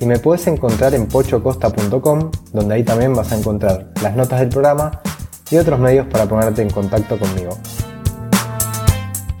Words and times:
y 0.00 0.06
me 0.06 0.18
puedes 0.18 0.46
encontrar 0.46 0.94
en 0.94 1.06
pochocosta.com, 1.06 2.30
donde 2.52 2.74
ahí 2.74 2.84
también 2.84 3.14
vas 3.14 3.32
a 3.32 3.36
encontrar 3.36 3.88
las 4.02 4.14
notas 4.14 4.40
del 4.40 4.48
programa 4.48 5.00
y 5.50 5.56
otros 5.56 5.78
medios 5.80 6.06
para 6.06 6.26
ponerte 6.26 6.62
en 6.62 6.70
contacto 6.70 7.18
conmigo. 7.18 7.56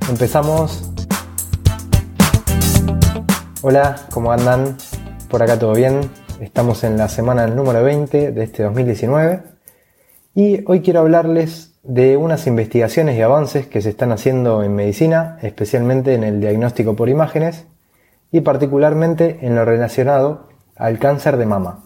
Empezamos. 0.08 0.90
Hola, 3.62 3.96
¿cómo 4.10 4.32
andan? 4.32 4.76
Por 5.28 5.42
acá 5.42 5.58
todo 5.58 5.74
bien. 5.74 6.00
Estamos 6.40 6.84
en 6.84 6.96
la 6.96 7.08
semana 7.08 7.46
número 7.46 7.82
20 7.82 8.32
de 8.32 8.44
este 8.44 8.62
2019 8.62 9.42
y 10.34 10.64
hoy 10.66 10.80
quiero 10.80 11.00
hablarles 11.00 11.72
de 11.82 12.16
unas 12.16 12.46
investigaciones 12.46 13.16
y 13.16 13.22
avances 13.22 13.66
que 13.66 13.80
se 13.80 13.90
están 13.90 14.12
haciendo 14.12 14.62
en 14.62 14.74
medicina, 14.74 15.38
especialmente 15.42 16.14
en 16.14 16.22
el 16.22 16.40
diagnóstico 16.40 16.94
por 16.94 17.08
imágenes 17.08 17.66
y 18.30 18.40
particularmente 18.42 19.38
en 19.42 19.54
lo 19.54 19.64
relacionado 19.64 20.47
al 20.78 20.98
cáncer 20.98 21.36
de 21.36 21.46
mama, 21.46 21.84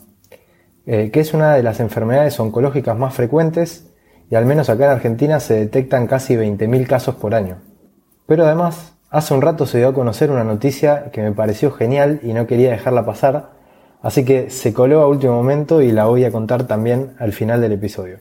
eh, 0.87 1.11
que 1.11 1.21
es 1.21 1.35
una 1.35 1.55
de 1.55 1.63
las 1.63 1.81
enfermedades 1.81 2.39
oncológicas 2.39 2.97
más 2.97 3.15
frecuentes 3.15 3.89
y 4.31 4.35
al 4.35 4.47
menos 4.47 4.69
acá 4.69 4.85
en 4.85 4.91
Argentina 4.93 5.41
se 5.41 5.55
detectan 5.55 6.07
casi 6.07 6.37
20.000 6.37 6.87
casos 6.87 7.15
por 7.17 7.35
año. 7.35 7.59
Pero 8.27 8.45
además, 8.45 8.95
hace 9.11 9.35
un 9.35 9.43
rato 9.43 9.67
se 9.67 9.79
dio 9.79 9.89
a 9.89 9.95
conocer 9.95 10.31
una 10.31 10.45
noticia 10.45 11.11
que 11.11 11.23
me 11.23 11.33
pareció 11.33 11.73
genial 11.73 12.21
y 12.23 12.33
no 12.33 12.47
quería 12.47 12.71
dejarla 12.71 13.05
pasar, 13.05 13.51
así 14.01 14.25
que 14.25 14.51
se 14.51 14.73
coló 14.73 15.03
a 15.03 15.09
último 15.09 15.35
momento 15.35 15.83
y 15.83 15.93
la 15.93 16.07
voy 16.07 16.25
a 16.25 16.33
contar 16.33 16.67
también 16.67 17.15
al 17.19 17.33
final 17.33 17.61
del 17.61 17.73
episodio. 17.73 18.19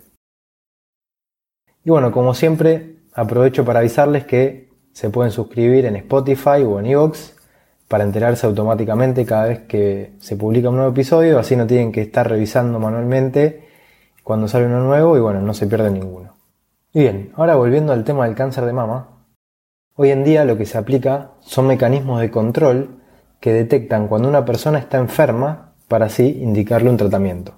Y 1.83 1.89
bueno, 1.89 2.11
como 2.11 2.33
siempre, 2.33 2.97
aprovecho 3.13 3.66
para 3.66 3.80
avisarles 3.80 4.25
que 4.25 4.69
se 4.94 5.09
pueden 5.09 5.31
suscribir 5.31 5.85
en 5.85 5.95
Spotify 5.95 6.63
o 6.66 6.80
en 6.80 6.85
Evox 6.85 7.35
para 7.92 8.06
enterarse 8.06 8.47
automáticamente 8.47 9.25
cada 9.25 9.47
vez 9.47 9.59
que 9.67 10.14
se 10.17 10.38
publica 10.38 10.70
un 10.70 10.78
nuevo 10.78 10.92
episodio, 10.92 11.38
así 11.38 11.58
no 11.58 11.67
tienen 11.67 11.92
que 11.92 12.00
estar 12.00 12.30
revisando 12.30 12.80
manualmente 12.80 13.67
cuando 14.23 14.47
sale 14.47 14.67
uno 14.67 14.80
nuevo 14.80 15.17
y 15.17 15.20
bueno, 15.20 15.42
no 15.42 15.53
se 15.53 15.67
pierde 15.67 15.92
ninguno. 15.92 16.38
Y 16.94 17.02
bien, 17.02 17.34
ahora 17.36 17.58
volviendo 17.58 17.92
al 17.92 18.06
tema 18.06 18.25
del 18.25 18.36
cáncer 18.36 18.64
de 18.64 18.72
mama, 18.72 19.25
hoy 19.95 20.12
en 20.12 20.23
día 20.23 20.45
lo 20.45 20.58
que 20.58 20.66
se 20.66 20.78
aplica 20.78 21.31
son 21.42 21.67
mecanismos 21.67 22.22
de 22.22 22.31
control 22.31 23.02
que 23.42 23.52
detectan 23.52 24.08
cuando 24.08 24.30
una 24.30 24.45
persona 24.45 24.80
está 24.80 24.97
enferma 24.97 25.73
para 25.89 26.06
así 26.06 26.39
indicarle 26.42 26.89
un 26.89 26.95
tratamiento. 26.95 27.56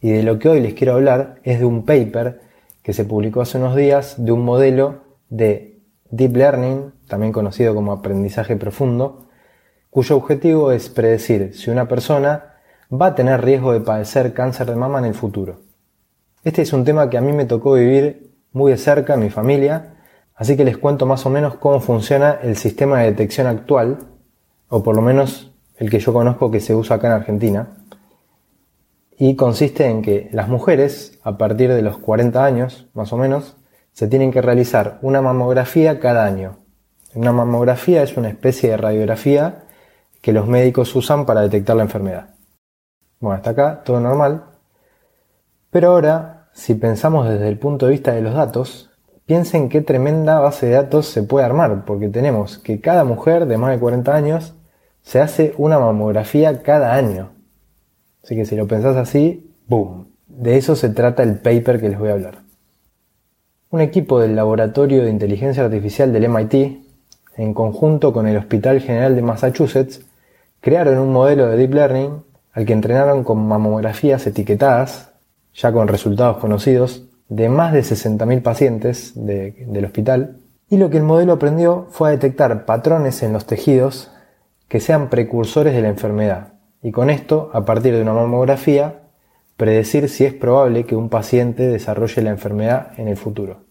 Y 0.00 0.12
de 0.12 0.22
lo 0.22 0.38
que 0.38 0.48
hoy 0.48 0.60
les 0.60 0.74
quiero 0.74 0.92
hablar 0.92 1.40
es 1.42 1.58
de 1.58 1.64
un 1.64 1.84
paper 1.84 2.40
que 2.84 2.92
se 2.92 3.04
publicó 3.04 3.40
hace 3.40 3.58
unos 3.58 3.74
días 3.74 4.14
de 4.16 4.30
un 4.30 4.44
modelo 4.44 5.00
de 5.28 5.80
Deep 6.12 6.36
Learning, 6.36 6.92
también 7.08 7.32
conocido 7.32 7.74
como 7.74 7.90
aprendizaje 7.90 8.54
profundo, 8.54 9.26
cuyo 9.90 10.16
objetivo 10.16 10.70
es 10.72 10.88
predecir 10.88 11.52
si 11.54 11.70
una 11.70 11.88
persona 11.88 12.54
va 12.92 13.06
a 13.06 13.14
tener 13.14 13.44
riesgo 13.44 13.72
de 13.72 13.80
padecer 13.80 14.32
cáncer 14.32 14.68
de 14.68 14.76
mama 14.76 15.00
en 15.00 15.06
el 15.06 15.14
futuro. 15.14 15.60
Este 16.44 16.62
es 16.62 16.72
un 16.72 16.84
tema 16.84 17.10
que 17.10 17.18
a 17.18 17.20
mí 17.20 17.32
me 17.32 17.44
tocó 17.44 17.74
vivir 17.74 18.30
muy 18.52 18.72
de 18.72 18.78
cerca 18.78 19.14
en 19.14 19.20
mi 19.20 19.30
familia, 19.30 19.94
así 20.34 20.56
que 20.56 20.64
les 20.64 20.78
cuento 20.78 21.06
más 21.06 21.26
o 21.26 21.30
menos 21.30 21.56
cómo 21.56 21.80
funciona 21.80 22.38
el 22.42 22.56
sistema 22.56 23.00
de 23.00 23.10
detección 23.10 23.46
actual, 23.46 23.98
o 24.68 24.82
por 24.82 24.96
lo 24.96 25.02
menos 25.02 25.52
el 25.76 25.90
que 25.90 25.98
yo 25.98 26.12
conozco 26.12 26.50
que 26.50 26.60
se 26.60 26.74
usa 26.74 26.96
acá 26.96 27.08
en 27.08 27.14
Argentina, 27.14 27.68
y 29.18 29.36
consiste 29.36 29.86
en 29.86 30.02
que 30.02 30.30
las 30.32 30.48
mujeres, 30.48 31.18
a 31.22 31.36
partir 31.36 31.72
de 31.72 31.82
los 31.82 31.98
40 31.98 32.42
años, 32.42 32.88
más 32.94 33.12
o 33.12 33.18
menos, 33.18 33.56
se 33.92 34.08
tienen 34.08 34.30
que 34.30 34.40
realizar 34.40 34.98
una 35.02 35.20
mamografía 35.20 36.00
cada 36.00 36.24
año. 36.24 36.56
Una 37.14 37.32
mamografía 37.32 38.02
es 38.02 38.16
una 38.16 38.28
especie 38.28 38.70
de 38.70 38.76
radiografía 38.78 39.64
que 40.20 40.32
los 40.32 40.46
médicos 40.46 40.94
usan 40.94 41.26
para 41.26 41.40
detectar 41.40 41.76
la 41.76 41.82
enfermedad. 41.82 42.30
Bueno, 43.20 43.36
hasta 43.36 43.50
acá 43.50 43.82
todo 43.84 44.00
normal. 44.00 44.44
Pero 45.70 45.90
ahora, 45.90 46.48
si 46.52 46.74
pensamos 46.74 47.28
desde 47.28 47.48
el 47.48 47.58
punto 47.58 47.86
de 47.86 47.92
vista 47.92 48.12
de 48.12 48.22
los 48.22 48.34
datos, 48.34 48.90
piensen 49.26 49.68
qué 49.68 49.80
tremenda 49.80 50.40
base 50.40 50.66
de 50.66 50.72
datos 50.72 51.06
se 51.06 51.22
puede 51.22 51.46
armar, 51.46 51.84
porque 51.84 52.08
tenemos 52.08 52.58
que 52.58 52.80
cada 52.80 53.04
mujer 53.04 53.46
de 53.46 53.58
más 53.58 53.70
de 53.70 53.78
40 53.78 54.14
años 54.14 54.54
se 55.02 55.20
hace 55.20 55.54
una 55.56 55.78
mamografía 55.78 56.62
cada 56.62 56.94
año. 56.94 57.30
Así 58.22 58.36
que 58.36 58.44
si 58.44 58.56
lo 58.56 58.66
pensás 58.66 58.96
así, 58.96 59.54
¡boom! 59.66 60.08
De 60.26 60.56
eso 60.56 60.76
se 60.76 60.88
trata 60.90 61.22
el 61.22 61.38
paper 61.38 61.80
que 61.80 61.88
les 61.88 61.98
voy 61.98 62.08
a 62.08 62.12
hablar. 62.12 62.38
Un 63.70 63.80
equipo 63.80 64.20
del 64.20 64.34
Laboratorio 64.34 65.04
de 65.04 65.10
Inteligencia 65.10 65.64
Artificial 65.64 66.12
del 66.12 66.28
MIT, 66.28 66.84
en 67.36 67.54
conjunto 67.54 68.12
con 68.12 68.26
el 68.26 68.36
Hospital 68.36 68.80
General 68.80 69.14
de 69.14 69.22
Massachusetts, 69.22 70.04
crearon 70.60 70.98
un 70.98 71.12
modelo 71.12 71.46
de 71.46 71.56
Deep 71.56 71.74
Learning 71.74 72.22
al 72.52 72.66
que 72.66 72.72
entrenaron 72.72 73.24
con 73.24 73.46
mamografías 73.46 74.26
etiquetadas, 74.26 75.12
ya 75.54 75.72
con 75.72 75.88
resultados 75.88 76.38
conocidos, 76.38 77.04
de 77.28 77.48
más 77.48 77.72
de 77.72 77.80
60.000 77.80 78.42
pacientes 78.42 79.12
del 79.14 79.84
hospital, 79.84 80.38
y 80.68 80.76
lo 80.76 80.90
que 80.90 80.98
el 80.98 81.04
modelo 81.04 81.34
aprendió 81.34 81.86
fue 81.90 82.08
a 82.08 82.12
detectar 82.12 82.64
patrones 82.64 83.22
en 83.22 83.32
los 83.32 83.46
tejidos 83.46 84.10
que 84.68 84.80
sean 84.80 85.08
precursores 85.08 85.74
de 85.74 85.82
la 85.82 85.88
enfermedad, 85.88 86.54
y 86.82 86.90
con 86.92 87.10
esto, 87.10 87.50
a 87.52 87.64
partir 87.64 87.94
de 87.94 88.02
una 88.02 88.12
mamografía, 88.12 89.02
predecir 89.56 90.08
si 90.08 90.24
es 90.24 90.32
probable 90.32 90.86
que 90.86 90.96
un 90.96 91.08
paciente 91.08 91.68
desarrolle 91.68 92.22
la 92.22 92.30
enfermedad 92.30 92.92
en 92.96 93.08
el 93.08 93.16
futuro. 93.16 93.64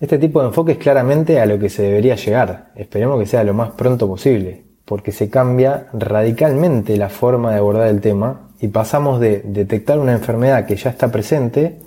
Este 0.00 0.18
tipo 0.18 0.40
de 0.40 0.48
enfoque 0.48 0.72
es 0.72 0.78
claramente 0.78 1.40
a 1.40 1.46
lo 1.46 1.58
que 1.58 1.68
se 1.68 1.82
debería 1.82 2.16
llegar, 2.16 2.72
esperemos 2.76 3.18
que 3.20 3.26
sea 3.26 3.44
lo 3.44 3.54
más 3.54 3.70
pronto 3.70 4.08
posible, 4.08 4.71
porque 4.84 5.12
se 5.12 5.30
cambia 5.30 5.86
radicalmente 5.92 6.96
la 6.96 7.08
forma 7.08 7.52
de 7.52 7.58
abordar 7.58 7.88
el 7.88 8.00
tema 8.00 8.48
y 8.60 8.68
pasamos 8.68 9.20
de 9.20 9.42
detectar 9.44 9.98
una 9.98 10.12
enfermedad 10.12 10.66
que 10.66 10.76
ya 10.76 10.90
está 10.90 11.10
presente 11.10 11.80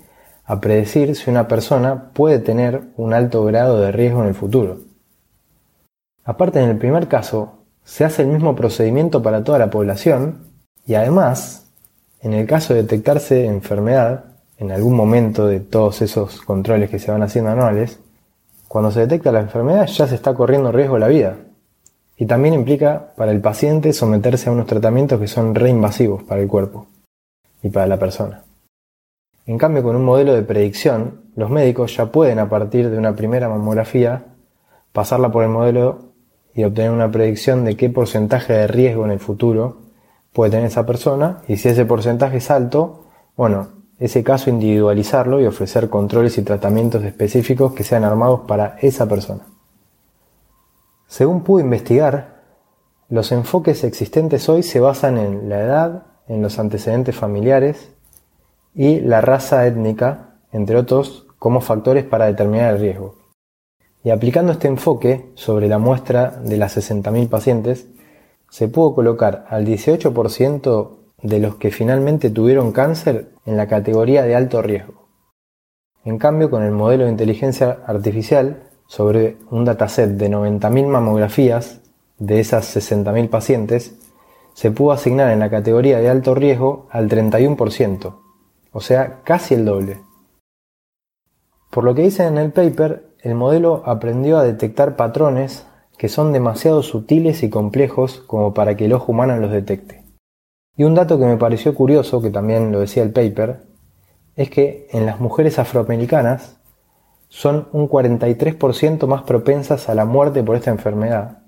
a 0.45 0.61
predecir 0.61 1.16
si 1.16 1.29
una 1.29 1.47
persona 1.47 2.11
puede 2.13 2.39
tener 2.39 2.81
un 2.97 3.13
alto 3.13 3.44
grado 3.45 3.79
de 3.79 3.91
riesgo 3.91 4.22
en 4.22 4.28
el 4.28 4.35
futuro. 4.35 4.79
Aparte, 6.23 6.61
en 6.61 6.69
el 6.69 6.78
primer 6.78 7.07
caso, 7.07 7.59
se 7.84 8.03
hace 8.03 8.23
el 8.23 8.29
mismo 8.29 8.55
procedimiento 8.55 9.22
para 9.22 9.44
toda 9.44 9.59
la 9.59 9.69
población 9.69 10.47
y 10.85 10.95
además, 10.95 11.67
en 12.22 12.34
el 12.34 12.47
caso 12.47 12.73
de 12.73 12.81
detectarse 12.81 13.45
enfermedad, 13.45 14.25
en 14.57 14.72
algún 14.72 14.95
momento 14.95 15.47
de 15.47 15.59
todos 15.59 16.01
esos 16.01 16.41
controles 16.41 16.89
que 16.89 17.00
se 17.00 17.11
van 17.11 17.23
haciendo 17.23 17.51
anuales, 17.51 18.00
cuando 18.67 18.91
se 18.91 19.01
detecta 19.01 19.31
la 19.31 19.41
enfermedad 19.41 19.85
ya 19.88 20.07
se 20.07 20.16
está 20.16 20.34
corriendo 20.34 20.72
riesgo 20.72 20.97
la 20.97 21.07
vida, 21.07 21.38
y 22.17 22.25
también 22.25 22.53
implica 22.53 23.13
para 23.15 23.31
el 23.31 23.41
paciente 23.41 23.93
someterse 23.93 24.49
a 24.49 24.53
unos 24.53 24.67
tratamientos 24.67 25.19
que 25.19 25.27
son 25.27 25.53
reinvasivos 25.53 26.23
para 26.23 26.41
el 26.41 26.47
cuerpo 26.47 26.87
y 27.61 27.69
para 27.69 27.87
la 27.87 27.97
persona. 27.97 28.43
En 29.45 29.57
cambio, 29.57 29.84
con 29.84 29.95
un 29.95 30.03
modelo 30.03 30.34
de 30.34 30.41
predicción, 30.41 31.22
los 31.35 31.49
médicos 31.49 31.95
ya 31.95 32.07
pueden 32.07 32.40
a 32.40 32.49
partir 32.49 32.90
de 32.90 32.97
una 32.97 33.16
primera 33.16 33.49
mamografía 33.49 34.25
pasarla 34.91 35.31
por 35.31 35.43
el 35.43 35.49
modelo 35.49 36.13
y 36.55 36.63
obtener 36.63 36.91
una 36.91 37.11
predicción 37.11 37.66
de 37.66 37.75
qué 37.75 37.90
porcentaje 37.90 38.53
de 38.53 38.67
riesgo 38.67 39.05
en 39.05 39.11
el 39.11 39.19
futuro 39.19 39.81
puede 40.31 40.51
tener 40.51 40.67
esa 40.67 40.85
persona 40.85 41.41
y 41.47 41.57
si 41.57 41.69
ese 41.69 41.85
porcentaje 41.85 42.37
es 42.37 42.49
alto, 42.49 43.05
bueno, 43.35 43.67
ese 43.99 44.23
caso 44.23 44.49
individualizarlo 44.49 45.41
y 45.41 45.45
ofrecer 45.45 45.90
controles 45.90 46.37
y 46.37 46.43
tratamientos 46.43 47.03
específicos 47.03 47.73
que 47.73 47.84
sean 47.84 48.03
armados 48.03 48.41
para 48.47 48.78
esa 48.81 49.07
persona. 49.07 49.45
Según 51.16 51.44
pude 51.44 51.64
investigar, 51.64 52.44
los 53.08 53.32
enfoques 53.32 53.85
existentes 53.85 54.50
hoy 54.50 54.64
se 54.64 54.82
basan 54.82 55.17
en 55.17 55.47
la 55.47 55.62
edad, 55.62 56.08
en 56.28 56.41
los 56.41 56.59
antecedentes 56.59 57.16
familiares 57.16 57.94
y 58.73 59.00
la 59.00 59.22
raza 59.22 59.66
étnica, 59.66 60.35
entre 60.52 60.76
otros, 60.76 61.26
como 61.40 61.62
factores 61.62 62.03
para 62.03 62.26
determinar 62.26 62.73
el 62.73 62.82
riesgo. 62.82 63.16
Y 64.03 64.09
aplicando 64.09 64.52
este 64.52 64.67
enfoque 64.67 65.32
sobre 65.35 65.70
la 65.70 65.78
muestra 65.78 66.32
de 66.32 66.58
las 66.58 66.76
60.000 66.76 67.29
pacientes, 67.29 67.88
se 68.50 68.67
pudo 68.67 68.94
colocar 68.94 69.46
al 69.47 69.66
18% 69.66 70.97
de 71.22 71.40
los 71.40 71.56
que 71.56 71.72
finalmente 71.72 72.29
tuvieron 72.29 72.73
cáncer 72.73 73.29
en 73.46 73.56
la 73.56 73.70
categoría 73.70 74.23
de 74.23 74.35
alto 74.35 74.62
riesgo. 74.62 75.08
En 76.03 76.17
cambio, 76.17 76.50
con 76.50 76.62
el 76.62 76.73
modelo 76.73 77.06
de 77.06 77.12
inteligencia 77.12 77.79
artificial, 77.88 78.64
sobre 78.87 79.37
un 79.49 79.66
dataset 79.66 80.11
de 80.11 80.29
90.000 80.29 80.87
mamografías 80.87 81.82
de 82.17 82.40
esas 82.40 82.76
60.000 82.76 83.29
pacientes, 83.29 83.96
se 84.53 84.72
pudo 84.72 84.91
asignar 84.93 85.32
en 85.32 85.40
la 85.40 85.49
categoría 85.49 85.99
de 85.99 86.09
alto 86.09 86.34
riesgo 86.34 86.87
al 86.90 87.09
31%, 87.09 88.16
o 88.72 88.82
sea, 88.82 89.22
casi 89.23 89.53
el 89.53 89.66
doble. 89.66 89.99
Por 91.72 91.84
lo 91.84 91.93
que 91.93 92.03
dicen 92.03 92.37
en 92.37 92.37
el 92.37 92.52
paper, 92.53 93.16
el 93.20 93.35
modelo 93.35 93.84
aprendió 93.85 94.37
a 94.37 94.43
detectar 94.43 94.96
patrones 94.96 95.66
que 95.97 96.09
son 96.09 96.31
demasiado 96.31 96.84
sutiles 96.84 97.43
y 97.43 97.49
complejos 97.49 98.23
como 98.28 98.53
para 98.53 98.78
que 98.78 98.85
el 98.85 98.93
ojo 98.93 99.11
humano 99.11 99.38
los 99.38 99.52
detecte. 99.52 100.03
Y 100.78 100.84
un 100.84 100.96
dato 100.96 101.17
que 101.17 101.26
me 101.26 101.38
pareció 101.38 101.73
curioso, 101.73 102.22
que 102.22 102.29
también 102.29 102.72
lo 102.72 102.79
decía 102.79 103.03
el 103.03 103.11
paper, 103.11 103.64
es 104.35 104.49
que 104.49 104.88
en 104.91 105.05
las 105.05 105.20
mujeres 105.20 105.58
afroamericanas 105.59 106.58
son 107.35 107.67
un 107.73 107.90
43% 107.90 109.08
más 109.08 109.23
propensas 109.23 109.90
a 109.90 109.93
la 109.93 110.05
muerte 110.05 110.41
por 110.41 110.55
esta 110.55 110.72
enfermedad 110.72 111.40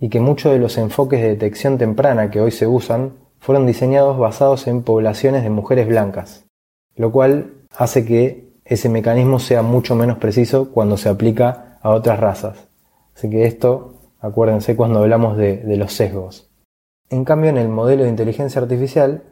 y 0.00 0.08
que 0.08 0.18
muchos 0.18 0.50
de 0.50 0.58
los 0.58 0.78
enfoques 0.78 1.20
de 1.20 1.28
detección 1.28 1.76
temprana 1.76 2.30
que 2.30 2.40
hoy 2.40 2.50
se 2.50 2.66
usan 2.66 3.12
fueron 3.38 3.66
diseñados 3.66 4.16
basados 4.18 4.66
en 4.66 4.82
poblaciones 4.82 5.42
de 5.42 5.50
mujeres 5.50 5.86
blancas, 5.88 6.46
lo 6.96 7.12
cual 7.12 7.52
hace 7.76 8.06
que 8.06 8.48
ese 8.64 8.88
mecanismo 8.88 9.40
sea 9.40 9.60
mucho 9.60 9.94
menos 9.94 10.16
preciso 10.16 10.72
cuando 10.72 10.96
se 10.96 11.10
aplica 11.10 11.76
a 11.82 11.90
otras 11.90 12.18
razas. 12.18 12.68
Así 13.14 13.28
que 13.28 13.44
esto, 13.44 13.96
acuérdense 14.20 14.74
cuando 14.74 15.00
hablamos 15.00 15.36
de, 15.36 15.62
los 15.76 15.92
sesgos. 15.92 16.50
En 17.10 17.26
cambio, 17.26 17.50
en 17.50 17.58
el 17.58 17.68
modelo 17.68 18.04
de 18.04 18.08
inteligencia 18.08 18.62
artificial 18.62 19.22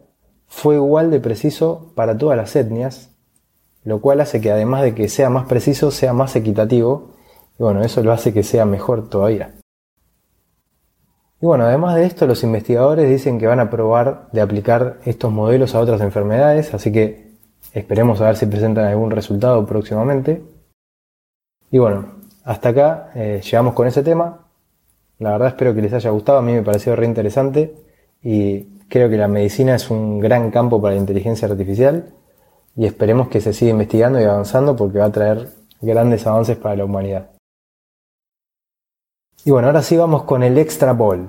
fue 0.47 0.75
igual 0.75 1.11
de 1.11 1.21
preciso 1.21 1.93
para 1.95 2.19
todas 2.19 2.37
las 2.37 2.55
etnias, 2.57 3.12
lo 3.85 4.01
cual 4.01 4.21
hace 4.21 4.41
que 4.41 4.51
además 4.51 4.83
de 4.83 4.95
que 4.95 5.09
sea 5.09 5.31
más 5.31 5.47
preciso, 5.47 5.91
sea 5.91 6.13
más 6.13 6.37
equitativo, 6.37 7.11
y 7.59 7.63
bueno, 7.63 7.83
eso 7.83 8.03
lo 8.03 8.13
hace 8.13 8.33
que 8.33 8.43
sea 8.43 8.65
mejor 8.65 9.09
todavía. 9.09 9.55
Y 11.41 11.47
bueno, 11.47 11.65
además 11.65 11.97
de 11.97 12.05
esto, 12.05 12.27
los 12.27 12.45
investigadores 12.45 13.11
dicen 13.11 13.39
que 13.39 13.49
van 13.49 13.59
a 13.59 13.69
probar 13.69 14.29
de 14.33 14.41
aplicar 14.41 14.99
estos 15.05 15.33
modelos 15.33 15.75
a 15.75 15.81
otras 15.81 16.01
enfermedades, 16.01 16.73
así 16.73 16.93
que 16.93 17.33
esperemos 17.73 18.21
a 18.21 18.27
ver 18.27 18.37
si 18.37 18.47
presentan 18.47 18.85
algún 18.85 19.11
resultado 19.11 19.67
próximamente. 19.67 20.43
Y 21.73 21.79
bueno, 21.79 22.07
hasta 22.45 22.69
acá 22.69 23.11
eh, 23.17 23.41
llegamos 23.43 23.75
con 23.75 23.89
ese 23.89 24.05
tema. 24.05 24.47
La 25.19 25.33
verdad 25.33 25.49
espero 25.49 25.75
que 25.75 25.83
les 25.83 25.93
haya 25.93 26.11
gustado, 26.11 26.39
a 26.39 26.43
mí 26.43 26.53
me 26.53 26.63
pareció 26.63 26.95
re 26.95 27.07
interesante 27.07 27.75
y 28.23 28.65
creo 28.89 29.09
que 29.09 29.17
la 29.17 29.27
medicina 29.29 29.75
es 29.75 29.91
un 29.91 30.21
gran 30.21 30.51
campo 30.53 30.81
para 30.81 30.95
la 30.95 31.01
inteligencia 31.01 31.49
artificial 31.49 32.13
y 32.77 32.87
esperemos 32.87 33.29
que 33.29 33.41
se 33.41 33.53
siga 33.53 33.73
investigando 33.73 34.21
y 34.21 34.25
avanzando 34.25 34.77
porque 34.77 34.99
va 34.99 35.07
a 35.07 35.13
traer 35.13 35.49
grandes 35.81 36.27
avances 36.27 36.57
para 36.57 36.77
la 36.77 36.85
humanidad. 36.85 37.31
Y 39.45 39.51
bueno, 39.51 39.69
ahora 39.69 39.83
sí 39.83 39.97
vamos 39.97 40.23
con 40.23 40.43
el 40.43 40.57
Extra 40.57 40.93
Ball. 40.93 41.29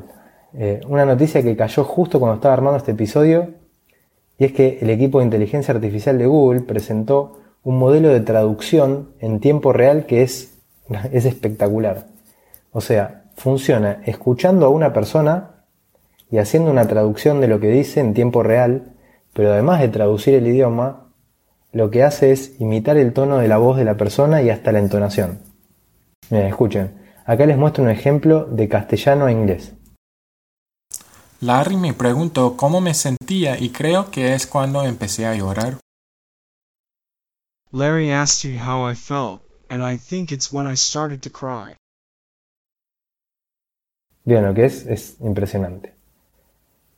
Eh, 0.54 0.82
una 0.88 1.06
noticia 1.06 1.42
que 1.42 1.56
cayó 1.56 1.84
justo 1.84 2.20
cuando 2.20 2.36
estaba 2.36 2.54
armando 2.54 2.78
este 2.78 2.92
episodio 2.92 3.50
y 4.38 4.46
es 4.46 4.54
que 4.54 4.78
el 4.82 4.90
equipo 4.92 5.20
de 5.20 5.26
inteligencia 5.26 5.74
artificial 5.74 6.18
de 6.20 6.28
Google 6.28 6.62
presentó 6.62 7.40
un 7.64 7.80
modelo 7.80 8.10
de 8.10 8.22
traducción 8.22 9.10
en 9.20 9.40
tiempo 9.40 9.74
real 9.74 10.06
que 10.06 10.22
es, 10.22 10.60
es 11.12 11.26
espectacular. 11.26 12.06
O 12.72 12.82
sea, 12.82 13.24
funciona 13.36 14.02
escuchando 14.06 14.68
a 14.68 14.70
una 14.70 14.94
persona 14.94 15.66
y 16.30 16.38
haciendo 16.38 16.72
una 16.72 16.88
traducción 16.88 17.42
de 17.42 17.48
lo 17.48 17.60
que 17.60 17.68
dice 17.68 18.00
en 18.00 18.14
tiempo 18.14 18.44
real, 18.44 18.94
pero 19.34 19.54
además 19.54 19.82
de 19.82 19.88
traducir 19.88 20.36
el 20.36 20.48
idioma, 20.48 21.03
lo 21.74 21.90
que 21.90 22.04
hace 22.04 22.32
es 22.32 22.60
imitar 22.62 22.98
el 22.98 23.14
tono 23.14 23.40
de 23.40 23.48
la 23.48 23.58
voz 23.58 23.78
de 23.78 23.84
la 23.84 23.98
persona 23.98 24.42
y 24.42 24.50
hasta 24.50 24.72
la 24.72 24.80
entonación. 24.80 25.40
Miren, 26.30 26.48
escuchen, 26.48 27.12
acá 27.26 27.46
les 27.46 27.58
muestro 27.58 27.84
un 27.84 27.90
ejemplo 27.90 28.46
de 28.46 28.70
castellano 28.70 29.26
a 29.26 29.32
inglés. 29.32 29.74
Larry 31.42 31.76
me 31.76 31.94
preguntó 31.94 32.56
cómo 32.56 32.80
me 32.80 32.94
sentía 32.94 33.60
y 33.60 33.72
creo 33.72 34.12
que 34.12 34.34
es 34.34 34.48
cuando 34.48 34.84
empecé 34.84 35.26
a 35.26 35.36
llorar. 35.36 35.80
Larry 37.72 38.12
asked 38.12 38.50
you 38.50 38.60
how 38.60 38.90
I 38.90 38.96
felt, 38.96 39.42
and 39.68 39.84
I 39.84 39.98
think 39.98 40.32
it's 40.32 40.54
when 40.54 40.72
I 40.72 40.76
started 40.76 41.22
to 41.22 41.32
cry. 41.32 41.76
Bien, 44.24 44.46
lo 44.46 44.54
que 44.54 44.66
es 44.66 44.86
es 44.86 45.18
impresionante. 45.20 45.93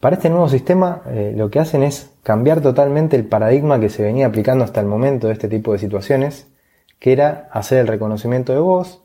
Para 0.05 0.17
este 0.17 0.29
nuevo 0.29 0.47
sistema 0.47 1.01
eh, 1.07 1.33
lo 1.35 1.49
que 1.49 1.59
hacen 1.59 1.81
es 1.81 2.11
cambiar 2.21 2.61
totalmente 2.61 3.15
el 3.15 3.25
paradigma 3.25 3.79
que 3.79 3.89
se 3.89 4.03
venía 4.03 4.27
aplicando 4.27 4.63
hasta 4.63 4.79
el 4.79 4.85
momento 4.85 5.25
de 5.25 5.33
este 5.33 5.47
tipo 5.47 5.73
de 5.73 5.79
situaciones, 5.79 6.45
que 6.99 7.11
era 7.11 7.49
hacer 7.51 7.79
el 7.79 7.87
reconocimiento 7.87 8.53
de 8.53 8.59
voz, 8.59 9.01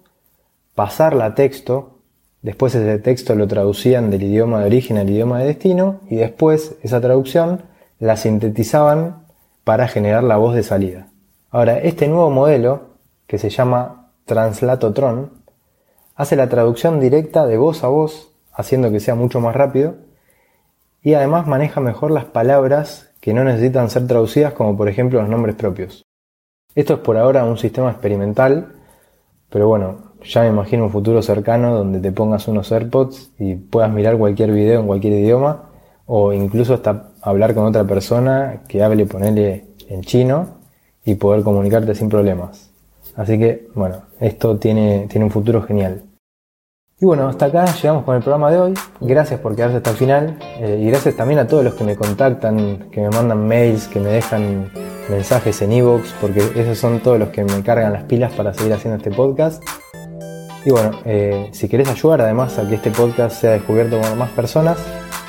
pasarla 0.74 1.24
a 1.24 1.34
texto, 1.34 2.00
después 2.42 2.74
ese 2.74 2.98
texto 2.98 3.34
lo 3.34 3.48
traducían 3.48 4.10
del 4.10 4.24
idioma 4.24 4.60
de 4.60 4.66
origen 4.66 4.98
al 4.98 5.08
idioma 5.08 5.38
de 5.38 5.46
destino 5.46 6.00
y 6.10 6.16
después 6.16 6.76
esa 6.82 7.00
traducción 7.00 7.62
la 7.98 8.18
sintetizaban 8.18 9.24
para 9.64 9.88
generar 9.88 10.22
la 10.22 10.36
voz 10.36 10.54
de 10.54 10.62
salida. 10.62 11.08
Ahora, 11.50 11.78
este 11.78 12.08
nuevo 12.08 12.28
modelo, 12.28 12.90
que 13.26 13.38
se 13.38 13.48
llama 13.48 14.10
Translatotron, 14.26 15.30
hace 16.14 16.36
la 16.36 16.50
traducción 16.50 17.00
directa 17.00 17.46
de 17.46 17.56
voz 17.56 17.84
a 17.84 17.88
voz, 17.88 18.34
haciendo 18.52 18.90
que 18.90 19.00
sea 19.00 19.14
mucho 19.14 19.40
más 19.40 19.56
rápido, 19.56 20.09
y 21.02 21.14
además 21.14 21.46
maneja 21.46 21.80
mejor 21.80 22.10
las 22.10 22.26
palabras 22.26 23.10
que 23.20 23.34
no 23.34 23.44
necesitan 23.44 23.90
ser 23.90 24.06
traducidas, 24.06 24.52
como 24.54 24.76
por 24.76 24.88
ejemplo 24.88 25.20
los 25.20 25.28
nombres 25.28 25.56
propios. 25.56 26.04
Esto 26.74 26.94
es 26.94 27.00
por 27.00 27.16
ahora 27.16 27.44
un 27.44 27.58
sistema 27.58 27.90
experimental, 27.90 28.72
pero 29.48 29.68
bueno, 29.68 30.12
ya 30.22 30.42
me 30.42 30.48
imagino 30.48 30.84
un 30.84 30.90
futuro 30.90 31.22
cercano 31.22 31.74
donde 31.74 32.00
te 32.00 32.12
pongas 32.12 32.46
unos 32.48 32.70
AirPods 32.70 33.32
y 33.38 33.56
puedas 33.56 33.90
mirar 33.90 34.16
cualquier 34.18 34.52
video 34.52 34.80
en 34.80 34.86
cualquier 34.86 35.14
idioma, 35.14 35.70
o 36.06 36.32
incluso 36.32 36.74
hasta 36.74 37.10
hablar 37.22 37.54
con 37.54 37.64
otra 37.66 37.84
persona 37.84 38.62
que 38.68 38.82
hable, 38.82 39.06
ponele 39.06 39.66
en 39.88 40.02
chino, 40.02 40.60
y 41.04 41.14
poder 41.14 41.42
comunicarte 41.42 41.94
sin 41.94 42.08
problemas. 42.08 42.70
Así 43.16 43.38
que, 43.38 43.68
bueno, 43.74 44.02
esto 44.20 44.58
tiene, 44.58 45.06
tiene 45.08 45.24
un 45.24 45.30
futuro 45.30 45.62
genial. 45.62 46.02
Y 47.02 47.06
bueno, 47.06 47.28
hasta 47.28 47.46
acá 47.46 47.64
llegamos 47.64 48.04
con 48.04 48.14
el 48.14 48.22
programa 48.22 48.50
de 48.50 48.60
hoy. 48.60 48.74
Gracias 49.00 49.40
por 49.40 49.56
quedarse 49.56 49.78
hasta 49.78 49.90
el 49.90 49.96
final 49.96 50.38
eh, 50.58 50.78
y 50.82 50.86
gracias 50.90 51.16
también 51.16 51.40
a 51.40 51.46
todos 51.46 51.64
los 51.64 51.72
que 51.72 51.82
me 51.82 51.96
contactan, 51.96 52.90
que 52.90 53.00
me 53.00 53.08
mandan 53.08 53.48
mails, 53.48 53.88
que 53.88 53.98
me 54.00 54.10
dejan 54.10 54.70
mensajes 55.08 55.62
en 55.62 55.72
e-box, 55.72 56.14
porque 56.20 56.40
esos 56.56 56.76
son 56.76 57.00
todos 57.00 57.18
los 57.18 57.30
que 57.30 57.42
me 57.42 57.62
cargan 57.62 57.94
las 57.94 58.02
pilas 58.04 58.34
para 58.34 58.52
seguir 58.52 58.74
haciendo 58.74 58.98
este 58.98 59.10
podcast. 59.10 59.62
Y 60.62 60.70
bueno, 60.70 60.90
eh, 61.06 61.48
si 61.52 61.70
querés 61.70 61.88
ayudar 61.88 62.20
además 62.20 62.58
a 62.58 62.68
que 62.68 62.74
este 62.74 62.90
podcast 62.90 63.40
sea 63.40 63.52
descubierto 63.52 63.98
por 63.98 64.14
más 64.16 64.30
personas, 64.32 64.76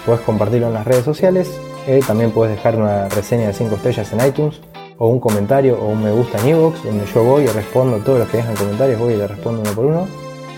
puedes 0.06 0.20
compartirlo 0.24 0.68
en 0.68 0.74
las 0.74 0.86
redes 0.86 1.06
sociales. 1.06 1.50
Eh, 1.88 2.02
también 2.06 2.32
puedes 2.32 2.54
dejar 2.54 2.76
una 2.76 3.08
reseña 3.08 3.48
de 3.48 3.54
5 3.54 3.76
estrellas 3.76 4.12
en 4.12 4.28
iTunes 4.28 4.60
o 4.98 5.08
un 5.08 5.22
comentario 5.22 5.80
o 5.82 5.88
un 5.88 6.04
me 6.04 6.12
gusta 6.12 6.38
en 6.42 6.50
e-box, 6.50 6.84
donde 6.84 7.06
yo 7.06 7.24
voy 7.24 7.46
y 7.46 7.48
respondo 7.48 7.98
todos 8.00 8.20
los 8.20 8.28
que 8.28 8.38
dejan 8.38 8.56
comentarios, 8.58 9.00
voy 9.00 9.14
y 9.14 9.18
les 9.18 9.30
respondo 9.30 9.62
uno 9.62 9.72
por 9.72 9.86
uno. 9.86 10.21